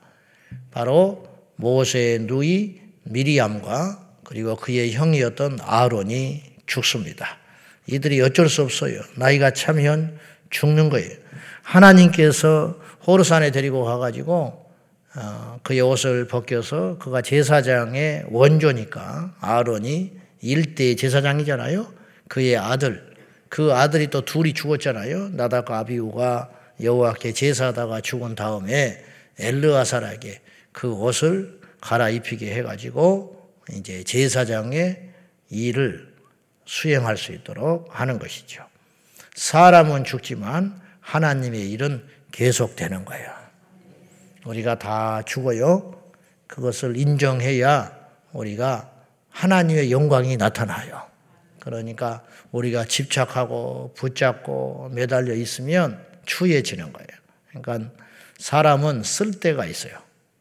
바로 0.72 1.28
모세의 1.58 2.22
누이 2.22 2.82
미리암과 3.04 4.16
그리고 4.24 4.56
그의 4.56 4.94
형이었던 4.94 5.60
아론이 5.62 6.42
죽습니다. 6.66 7.38
이들이 7.86 8.20
어쩔 8.22 8.50
수 8.50 8.64
없어요. 8.64 9.00
나이가 9.16 9.52
차면 9.52 10.18
죽는 10.50 10.90
거예요. 10.90 11.12
하나님께서 11.62 12.80
호르산에 13.06 13.52
데리고 13.52 13.84
가가지고 13.84 14.34
어, 14.34 14.63
그의 15.64 15.82
옷을 15.82 16.28
벗겨서 16.28 16.98
그가 16.98 17.22
제사장의 17.22 18.26
원조니까 18.30 19.36
아론이 19.40 20.14
일대 20.42 20.96
제사장이잖아요. 20.96 21.94
그의 22.28 22.58
아들 22.58 23.14
그 23.50 23.74
아들이 23.74 24.08
또 24.08 24.26
둘이 24.26 24.54
죽었잖아요. 24.54 25.30
나다가 25.30 25.80
아비우가 25.80 26.50
여호와께 26.82 27.34
제사하다가 27.34 28.02
죽은 28.02 28.36
다음에 28.36 29.04
엘르아살에게 29.38 30.42
그 30.72 30.92
옷을 30.92 31.60
갈아입히게 31.82 32.52
해가지고 32.56 33.52
이제 33.72 34.04
제사장의 34.04 35.10
일을 35.50 36.14
수행할 36.66 37.18
수 37.18 37.32
있도록 37.32 37.90
하는 37.92 38.18
것이죠. 38.18 38.66
사람은 39.36 40.04
죽지만 40.04 40.82
하나님의 41.02 41.70
일은 41.72 42.04
계속되는 42.32 43.06
거예요. 43.06 43.43
우리가 44.46 44.78
다 44.80 45.22
죽어요. 45.24 45.94
그것을 46.48 46.98
인정해야 46.98 47.92
우리가 48.34 48.92
하나님의 49.30 49.92
영광이 49.92 50.38
나타나요. 50.38 51.02
그러니까 51.60 52.24
우리가 52.52 52.86
집착하고 52.86 53.94
붙잡고 53.96 54.90
매달려 54.94 55.34
있으면 55.34 56.04
추해지는 56.26 56.92
거예요. 56.94 57.08
그러니까 57.50 57.92
사람은 58.38 59.04
쓸 59.04 59.32
때가 59.32 59.66
있어요. 59.66 59.98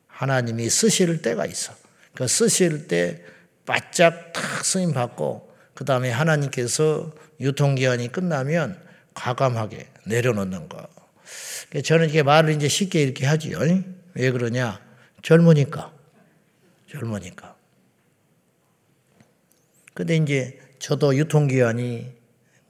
하나님이 0.08 0.68
쓰실 0.68 1.22
때가 1.22 1.46
있어. 1.46 1.72
그 2.14 2.26
쓰실 2.26 2.88
때 2.88 3.22
바짝 3.64 4.32
탁 4.32 4.64
쓰임 4.64 4.92
받고 4.92 5.52
그 5.74 5.84
다음에 5.84 6.10
하나님께서 6.10 7.12
유통기한이 7.40 8.12
끝나면 8.12 8.80
과감하게 9.14 9.88
내려놓는 10.06 10.68
거. 10.68 10.88
저는 11.84 12.08
이게 12.08 12.22
말을 12.22 12.54
이제 12.54 12.68
쉽게 12.68 13.02
이렇게 13.02 13.26
하지요. 13.26 13.58
왜 14.14 14.30
그러냐? 14.30 14.80
젊으니까. 15.22 15.92
젊으니까. 16.90 17.56
근데 19.94 20.16
이제 20.16 20.58
저도 20.78 21.16
유통기한이 21.16 22.12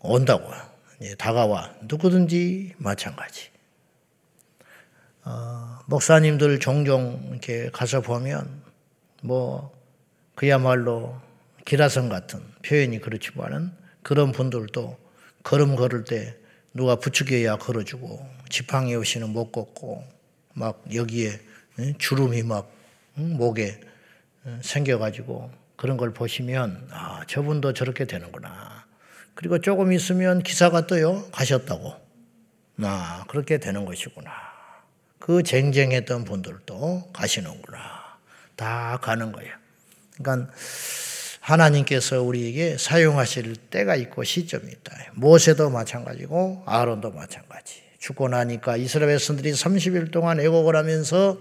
온다고요. 0.01 0.73
다가와. 1.19 1.75
누구든지 1.83 2.75
마찬가지. 2.79 3.51
어, 5.25 5.79
목사님들 5.87 6.59
종종 6.59 7.29
이렇게 7.31 7.71
가서 7.71 8.01
보면 8.01 8.63
뭐 9.23 9.73
그야말로 10.35 11.21
기라성 11.65 12.09
같은 12.09 12.41
표현이 12.63 13.01
그렇지만은 13.01 13.73
그런 14.03 14.33
분들도 14.33 14.99
걸음 15.45 15.77
걸을 15.77 16.05
때 16.05 16.37
누가 16.75 16.97
부추겨야 16.97 17.57
걸어주고 17.57 18.27
지팡이 18.53 18.95
없이는 18.95 19.31
못 19.31 19.51
걷고 19.51 20.05
막 20.53 20.85
여기에 20.95 21.41
주름이 21.97 22.43
막 22.43 22.71
목에 23.15 23.81
생겨가지고 24.61 25.51
그런 25.77 25.97
걸 25.97 26.13
보시면 26.13 26.89
아 26.91 27.25
저분도 27.27 27.73
저렇게 27.73 28.05
되는구나. 28.05 28.85
그리고 29.35 29.59
조금 29.59 29.93
있으면 29.93 30.43
기사가 30.43 30.87
떠요. 30.87 31.31
가셨다고. 31.33 31.95
아 32.83 33.25
그렇게 33.27 33.57
되는 33.57 33.87
것이구나. 33.87 34.31
그 35.19 35.43
쟁쟁했던 35.43 36.25
분들도 36.25 37.11
가시는구나. 37.15 38.19
다 38.55 38.99
가는 39.01 39.33
거예요. 39.33 39.55
그러니까 40.19 40.53
하나님께서 41.41 42.23
우리에게 42.23 42.77
사용하실 42.77 43.57
때가 43.71 43.97
있고 43.97 44.25
시점이 44.25 44.71
있다. 44.71 44.95
모세도 45.15 45.71
마찬가지고 45.71 46.65
아론도 46.67 47.13
마찬가지. 47.13 47.92
죽고 48.03 48.29
나니까 48.29 48.77
이스라엘 48.77 49.13
백성들이 49.13 49.53
30일 49.53 50.11
동안 50.11 50.41
애곡을 50.41 50.75
하면서 50.75 51.39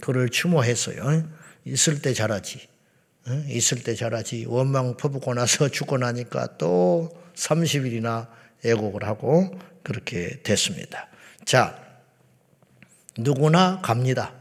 그를 0.00 0.28
추모했어요. 0.28 1.26
있을 1.64 2.02
때 2.02 2.12
잘하지. 2.12 2.68
있을 3.48 3.82
때 3.82 3.94
잘하지 3.94 4.44
원망 4.46 4.98
퍼붓고 4.98 5.32
나서 5.32 5.68
죽고 5.72 5.96
나니까 5.96 6.58
또 6.58 7.10
30일이나 7.34 8.28
애곡을 8.66 9.04
하고 9.04 9.58
그렇게 9.82 10.42
됐습니다. 10.42 11.08
자, 11.46 11.82
누구나 13.16 13.80
갑니다. 13.80 14.34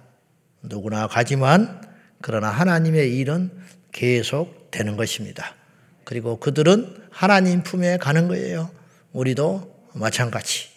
누구나 0.63 1.07
가지만 1.07 1.81
그러나 2.21 2.49
하나님의 2.49 3.15
일은 3.15 3.51
계속 3.93 4.69
되는 4.69 4.97
것입니다. 4.97 5.55
그리고 6.03 6.41
그들은 6.41 7.03
하나님 7.09 7.63
품에 7.63 7.99
가는 7.99 8.27
거예요. 8.27 8.69
우리도 9.13 9.89
마찬가지. 9.93 10.72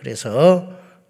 그래서 0.00 0.66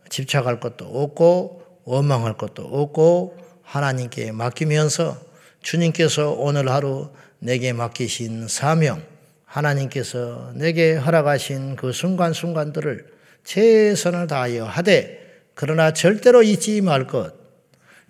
집착할 0.08 0.60
것도 0.60 0.84
없고 0.84 1.62
원망할 1.84 2.36
것도 2.36 2.64
없고 2.64 3.38
하나님께 3.62 4.32
맡기면서 4.32 5.16
주님께서 5.62 6.32
오늘 6.32 6.68
하루 6.68 7.10
내게 7.38 7.72
맡기신 7.72 8.48
사명, 8.48 9.02
하나님께서 9.44 10.52
내게 10.54 10.94
허락하신 10.96 11.76
그 11.76 11.92
순간순간들을 11.92 13.06
최선을 13.44 14.26
다하여 14.26 14.64
하되 14.64 15.20
그러나 15.54 15.92
절대로 15.92 16.42
잊지 16.42 16.80
말 16.80 17.06
것. 17.06 17.34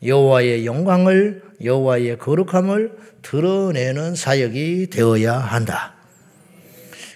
여호와의 0.02 0.64
영광을 0.64 1.42
여호와의 1.62 2.16
거룩함을 2.18 2.96
드러내는 3.20 4.14
사역이 4.14 4.88
되어야 4.88 5.36
한다. 5.36 5.99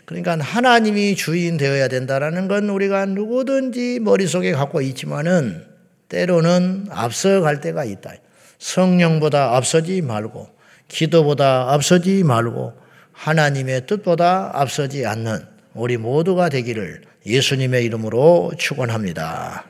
그러니까 0.04 0.38
하나님이 0.38 1.16
주인 1.16 1.56
되어야 1.56 1.88
된다라는 1.88 2.48
건 2.48 2.68
우리가 2.68 3.06
누구든지 3.06 4.00
머릿속에 4.00 4.52
갖고 4.52 4.80
있지만은 4.80 5.64
때로는 6.08 6.86
앞서갈 6.90 7.60
때가 7.60 7.84
있다. 7.84 8.12
성령보다 8.58 9.56
앞서지 9.56 10.02
말고 10.02 10.48
기도보다 10.88 11.72
앞서지 11.72 12.22
말고 12.22 12.74
하나님의 13.12 13.86
뜻보다 13.86 14.50
앞서지 14.54 15.06
않는 15.06 15.46
우리 15.74 15.96
모두가 15.96 16.50
되기를 16.50 17.02
예수님의 17.26 17.84
이름으로 17.84 18.52
축원합니다. 18.58 19.64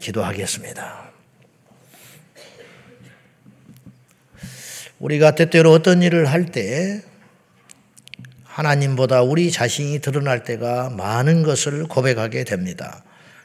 기도하겠습니다. 0.00 1.10
우리가 4.98 5.34
때때로 5.34 5.72
어떤 5.72 6.02
일을 6.02 6.26
할때 6.26 7.02
하나님보다 8.50 9.22
우리 9.22 9.50
자신이 9.50 10.00
드러날 10.00 10.42
때가 10.42 10.90
많은 10.90 11.44
것을 11.44 11.84
고백하게 11.84 12.44
됩니다. 12.44 13.02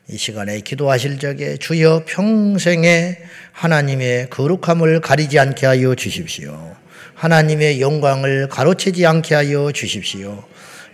이 0.10 0.18
시간에 0.18 0.60
기도하실 0.62 1.20
적에 1.20 1.58
주여 1.58 2.04
평생에 2.08 3.18
하나님의 3.52 4.30
거룩함을 4.30 5.02
가리지 5.02 5.40
않게 5.40 5.66
하여 5.66 5.96
주십시오. 5.96 6.76
하나님의 7.14 7.82
영광을 7.82 8.50
가로채지 8.50 9.06
않게 9.06 9.36
하여 9.36 9.72
주십시오. 9.72 10.44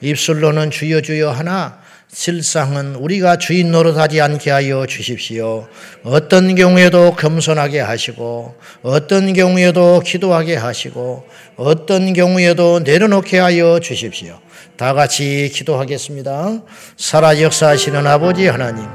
입술로는 0.02 0.72
주여 0.72 1.02
주여 1.02 1.32
하나 1.32 1.81
실상은 2.14 2.96
우리가 2.96 3.38
주인 3.38 3.72
노릇하지 3.72 4.20
않게 4.20 4.52
하여 4.52 4.86
주십시오. 4.86 5.68
어떤 6.04 6.56
경우에도 6.56 7.16
겸손하게 7.16 7.80
하시고, 7.80 8.54
어떤 8.84 9.32
경우에도 9.32 10.02
기도하게 10.02 10.58
하시고, 10.58 11.26
어떤 11.56 12.12
경우에도 12.12 12.80
내려놓게 12.80 13.40
하여 13.40 13.80
주십시오. 13.80 14.38
다 14.76 14.94
같이 14.94 15.50
기도하겠습니다. 15.54 16.60
살아 16.98 17.42
역사하시는 17.42 18.06
아버지 18.06 18.46
하나님, 18.48 18.86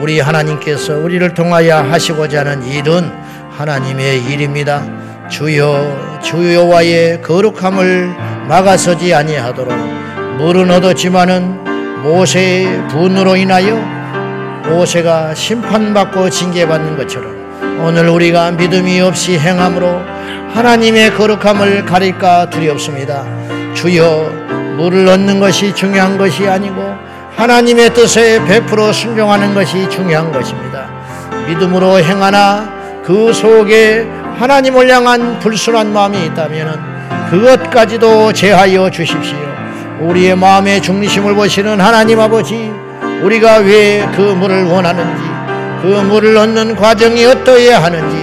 우리 0.00 0.20
하나님께서 0.20 0.94
우리를 0.94 1.34
통하여 1.34 1.76
하시고자 1.76 2.40
하는 2.46 2.66
일은 2.66 3.10
하나님의 3.50 4.24
일입니다. 4.24 5.28
주여 5.28 6.20
주여와의 6.24 7.20
거룩함을 7.20 8.08
막아서지 8.48 9.12
아니하도록 9.12 9.74
물은 10.38 10.70
얻었지만은 10.70 11.73
모세의 12.04 12.86
분으로 12.88 13.34
인하여 13.34 13.76
모세가 14.68 15.34
심판받고 15.34 16.28
징계받는 16.28 16.98
것처럼 16.98 17.80
오늘 17.82 18.10
우리가 18.10 18.50
믿음이 18.50 19.00
없이 19.00 19.38
행함으로 19.38 20.02
하나님의 20.52 21.14
거룩함을 21.14 21.86
가릴까 21.86 22.50
두렵습니다. 22.50 23.24
주여 23.74 24.30
물을 24.76 25.08
얻는 25.08 25.40
것이 25.40 25.74
중요한 25.74 26.18
것이 26.18 26.46
아니고 26.46 26.94
하나님의 27.36 27.94
뜻에 27.94 28.38
100% 28.40 28.92
순종하는 28.92 29.54
것이 29.54 29.88
중요한 29.88 30.30
것입니다. 30.30 30.86
믿음으로 31.48 32.00
행하나 32.00 32.70
그 33.02 33.32
속에 33.32 34.06
하나님을 34.38 34.90
향한 34.90 35.38
불순한 35.38 35.92
마음이 35.92 36.26
있다면 36.26 37.30
그것까지도 37.30 38.34
제하여 38.34 38.90
주십시오. 38.90 39.53
우리의 40.00 40.36
마음의 40.36 40.82
중심을 40.82 41.34
보시는 41.34 41.80
하나님 41.80 42.20
아버지, 42.20 42.72
우리가 43.22 43.58
왜 43.58 44.06
그 44.14 44.20
물을 44.20 44.64
원하는지, 44.64 45.22
그 45.82 45.86
물을 46.08 46.36
얻는 46.36 46.76
과정이 46.76 47.24
어떠해야 47.24 47.82
하는지 47.82 48.16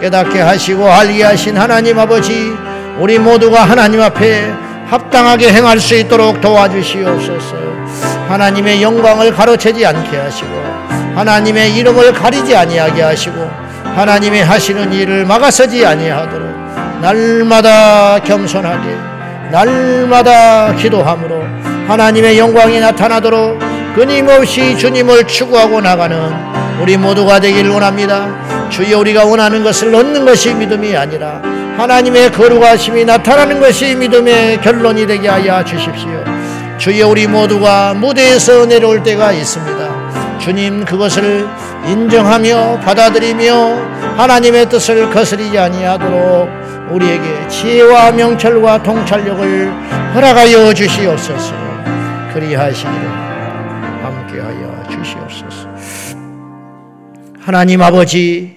깨닫게 0.00 0.40
하시고 0.40 0.88
알게 0.90 1.22
하신 1.22 1.56
하나님 1.56 1.98
아버지, 1.98 2.52
우리 2.98 3.18
모두가 3.18 3.64
하나님 3.64 4.00
앞에 4.02 4.52
합당하게 4.88 5.52
행할 5.52 5.80
수 5.80 5.94
있도록 5.94 6.40
도와주시옵소서. 6.40 7.56
하나님의 8.28 8.82
영광을 8.82 9.32
가로채지 9.34 9.84
않게 9.84 10.16
하시고 10.16 10.50
하나님의 11.14 11.74
이름을 11.76 12.12
가리지 12.12 12.56
아니하게 12.56 13.02
하시고 13.02 13.50
하나님의 13.94 14.44
하시는 14.44 14.92
일을 14.92 15.26
막아서지 15.26 15.84
아니하도록 15.84 16.48
날마다 17.02 18.18
겸손하게 18.20 19.11
날마다 19.52 20.74
기도함으로 20.76 21.44
하나님의 21.86 22.38
영광이 22.38 22.80
나타나도록 22.80 23.60
끊임없이 23.94 24.78
주님을 24.78 25.26
추구하고 25.26 25.82
나가는 25.82 26.18
우리 26.80 26.96
모두가 26.96 27.38
되길 27.38 27.68
원합니다. 27.68 28.70
주여 28.70 28.98
우리가 29.00 29.26
원하는 29.26 29.62
것을 29.62 29.94
얻는 29.94 30.24
것이 30.24 30.54
믿음이 30.54 30.96
아니라 30.96 31.42
하나님의 31.76 32.32
거룩하심이 32.32 33.04
나타나는 33.04 33.60
것이 33.60 33.94
믿음의 33.94 34.62
결론이 34.62 35.06
되게 35.06 35.28
하여 35.28 35.62
주십시오. 35.62 36.24
주여 36.78 37.08
우리 37.08 37.26
모두가 37.26 37.92
무대에서 37.92 38.64
내려올 38.64 39.02
때가 39.02 39.32
있습니다. 39.32 40.38
주님 40.38 40.86
그것을 40.86 41.46
인정하며 41.86 42.80
받아들이며 42.80 43.54
하나님의 44.16 44.68
뜻을 44.68 45.10
거스리지 45.10 45.58
아니하도록 45.58 46.48
우리에게 46.92 47.48
지혜와 47.48 48.12
명철과 48.12 48.82
통찰력을 48.82 49.72
허락하여 50.14 50.72
주시옵소서. 50.74 51.54
그리하시기를 52.34 52.94
함께하여 54.02 54.88
주시옵소서. 54.90 55.68
하나님 57.40 57.82
아버지 57.82 58.56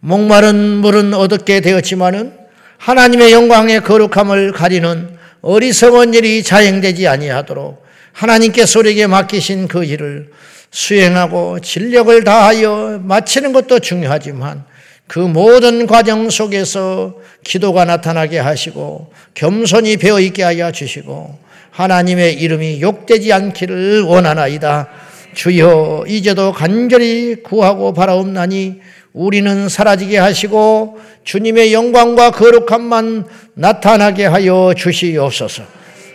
목마른 0.00 0.56
물은 0.56 1.14
얻게 1.14 1.60
되었지만은 1.60 2.32
하나님의 2.78 3.32
영광의 3.32 3.82
거룩함을 3.82 4.52
가리는 4.52 5.16
어리석은 5.40 6.14
일이 6.14 6.42
자행되지 6.42 7.08
아니하도록 7.08 7.84
하나님께서 8.12 8.80
우리에게 8.80 9.06
맡기신 9.06 9.68
그 9.68 9.84
일을 9.84 10.30
수행하고 10.70 11.60
진력을 11.60 12.24
다하여 12.24 13.00
마치는 13.02 13.52
것도 13.52 13.78
중요하지만 13.78 14.64
그 15.06 15.18
모든 15.18 15.86
과정 15.86 16.28
속에서 16.28 17.14
기도가 17.42 17.84
나타나게 17.86 18.38
하시고 18.38 19.10
겸손히 19.34 19.96
배어 19.96 20.20
있게 20.20 20.42
하여 20.42 20.70
주시고 20.70 21.38
하나님의 21.70 22.34
이름이 22.34 22.82
욕되지 22.82 23.32
않기를 23.32 24.02
원하나이다. 24.02 24.88
주여 25.34 26.04
이제도 26.08 26.52
간절히 26.52 27.36
구하고 27.42 27.94
바라옵나니 27.94 28.80
우리는 29.12 29.68
사라지게 29.68 30.18
하시고 30.18 30.98
주님의 31.24 31.72
영광과 31.72 32.30
거룩함만 32.32 33.26
나타나게 33.54 34.26
하여 34.26 34.74
주시옵소서. 34.76 35.62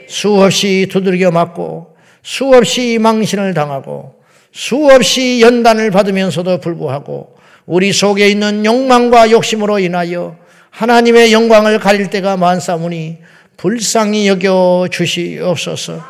수없이 0.07 0.87
두들겨 0.91 1.31
맞고 1.31 1.95
수없이 2.21 2.99
망신을 2.99 3.53
당하고 3.53 4.22
수없이 4.53 5.41
연단을 5.41 5.91
받으면서도 5.91 6.59
불구하고 6.59 7.35
우리 7.65 7.91
속에 7.91 8.29
있는 8.29 8.63
욕망과 8.63 9.31
욕심으로 9.31 9.79
인하여 9.79 10.37
하나님의 10.69 11.33
영광을 11.33 11.79
가릴 11.79 12.09
때가 12.09 12.37
많사오니 12.37 13.17
불쌍히 13.57 14.27
여겨 14.27 14.87
주시옵소서. 14.91 16.01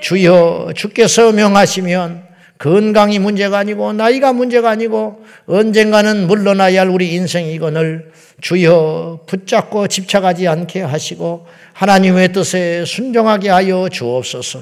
주여 0.00 0.70
주께서 0.74 1.32
명하시면 1.32 2.24
건강이 2.58 3.18
문제가 3.18 3.58
아니고 3.58 3.92
나이가 3.92 4.32
문제가 4.32 4.70
아니고 4.70 5.24
언젠가는 5.46 6.26
물러나야 6.26 6.82
할 6.82 6.88
우리 6.88 7.12
인생이거늘 7.14 8.12
주여 8.40 9.20
붙잡고 9.26 9.88
집착하지 9.88 10.48
않게 10.48 10.82
하시고 10.82 11.46
하나님의 11.72 12.32
뜻에 12.32 12.84
순종하게 12.86 13.50
하여 13.50 13.88
주옵소서. 13.90 14.60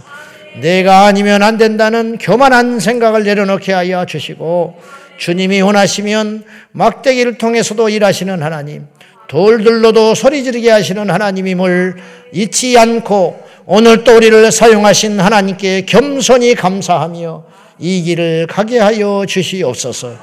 내가 0.57 1.07
아니면 1.07 1.43
안 1.43 1.57
된다는 1.57 2.19
교만한 2.19 2.81
생각을 2.81 3.25
내려놓게 3.25 3.73
하여 3.73 4.05
주시고 4.07 4.77
주님이 5.19 5.61
원하시면 5.61 6.45
막대기를 6.73 7.39
통해서도 7.39 7.89
일하시는 7.89 8.43
하나님, 8.43 8.87
돌들로도 9.29 10.15
소리 10.15 10.43
지르게 10.43 10.71
하시는 10.71 11.11
하나님임을 11.11 11.97
잊지 12.33 12.79
않고 12.79 13.49
오늘 13.67 14.03
또 14.05 14.17
우리를 14.17 14.51
사용하신 14.51 15.21
하나님께 15.21 15.83
겸손히 15.83 16.55
감사하며 16.55 17.45
이 17.79 18.03
길을 18.03 18.47
가게 18.49 18.79
하여 18.79 19.25
주시옵소서. 19.29 20.17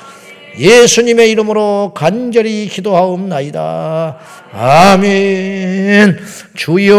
예수님의 0.57 1.29
이름으로 1.31 1.91
간절히 1.93 2.67
기도하옵나이다. 2.67 4.17
아멘. 4.53 6.17
주여, 6.55 6.95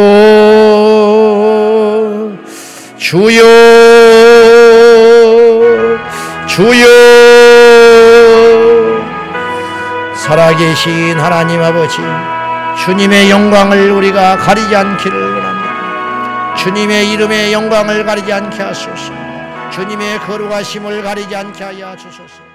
주여, 3.07 3.41
주여. 6.49 6.87
살아계신 10.17 11.21
하나님 11.21 11.63
아버지, 11.63 11.99
주님의 12.85 13.31
영광을 13.31 13.93
우리가 13.93 14.39
가리지 14.39 14.75
않기를 14.75 15.35
원합니다. 15.35 16.55
주님의 16.57 17.13
이름의 17.13 17.53
영광을 17.53 18.05
가리지 18.05 18.33
않게 18.33 18.61
하소서. 18.61 19.13
주님의 19.71 20.19
거룩하심을 20.19 21.05
가리지 21.05 21.37
않게 21.37 21.63
하여 21.63 21.95
주소서. 21.95 22.46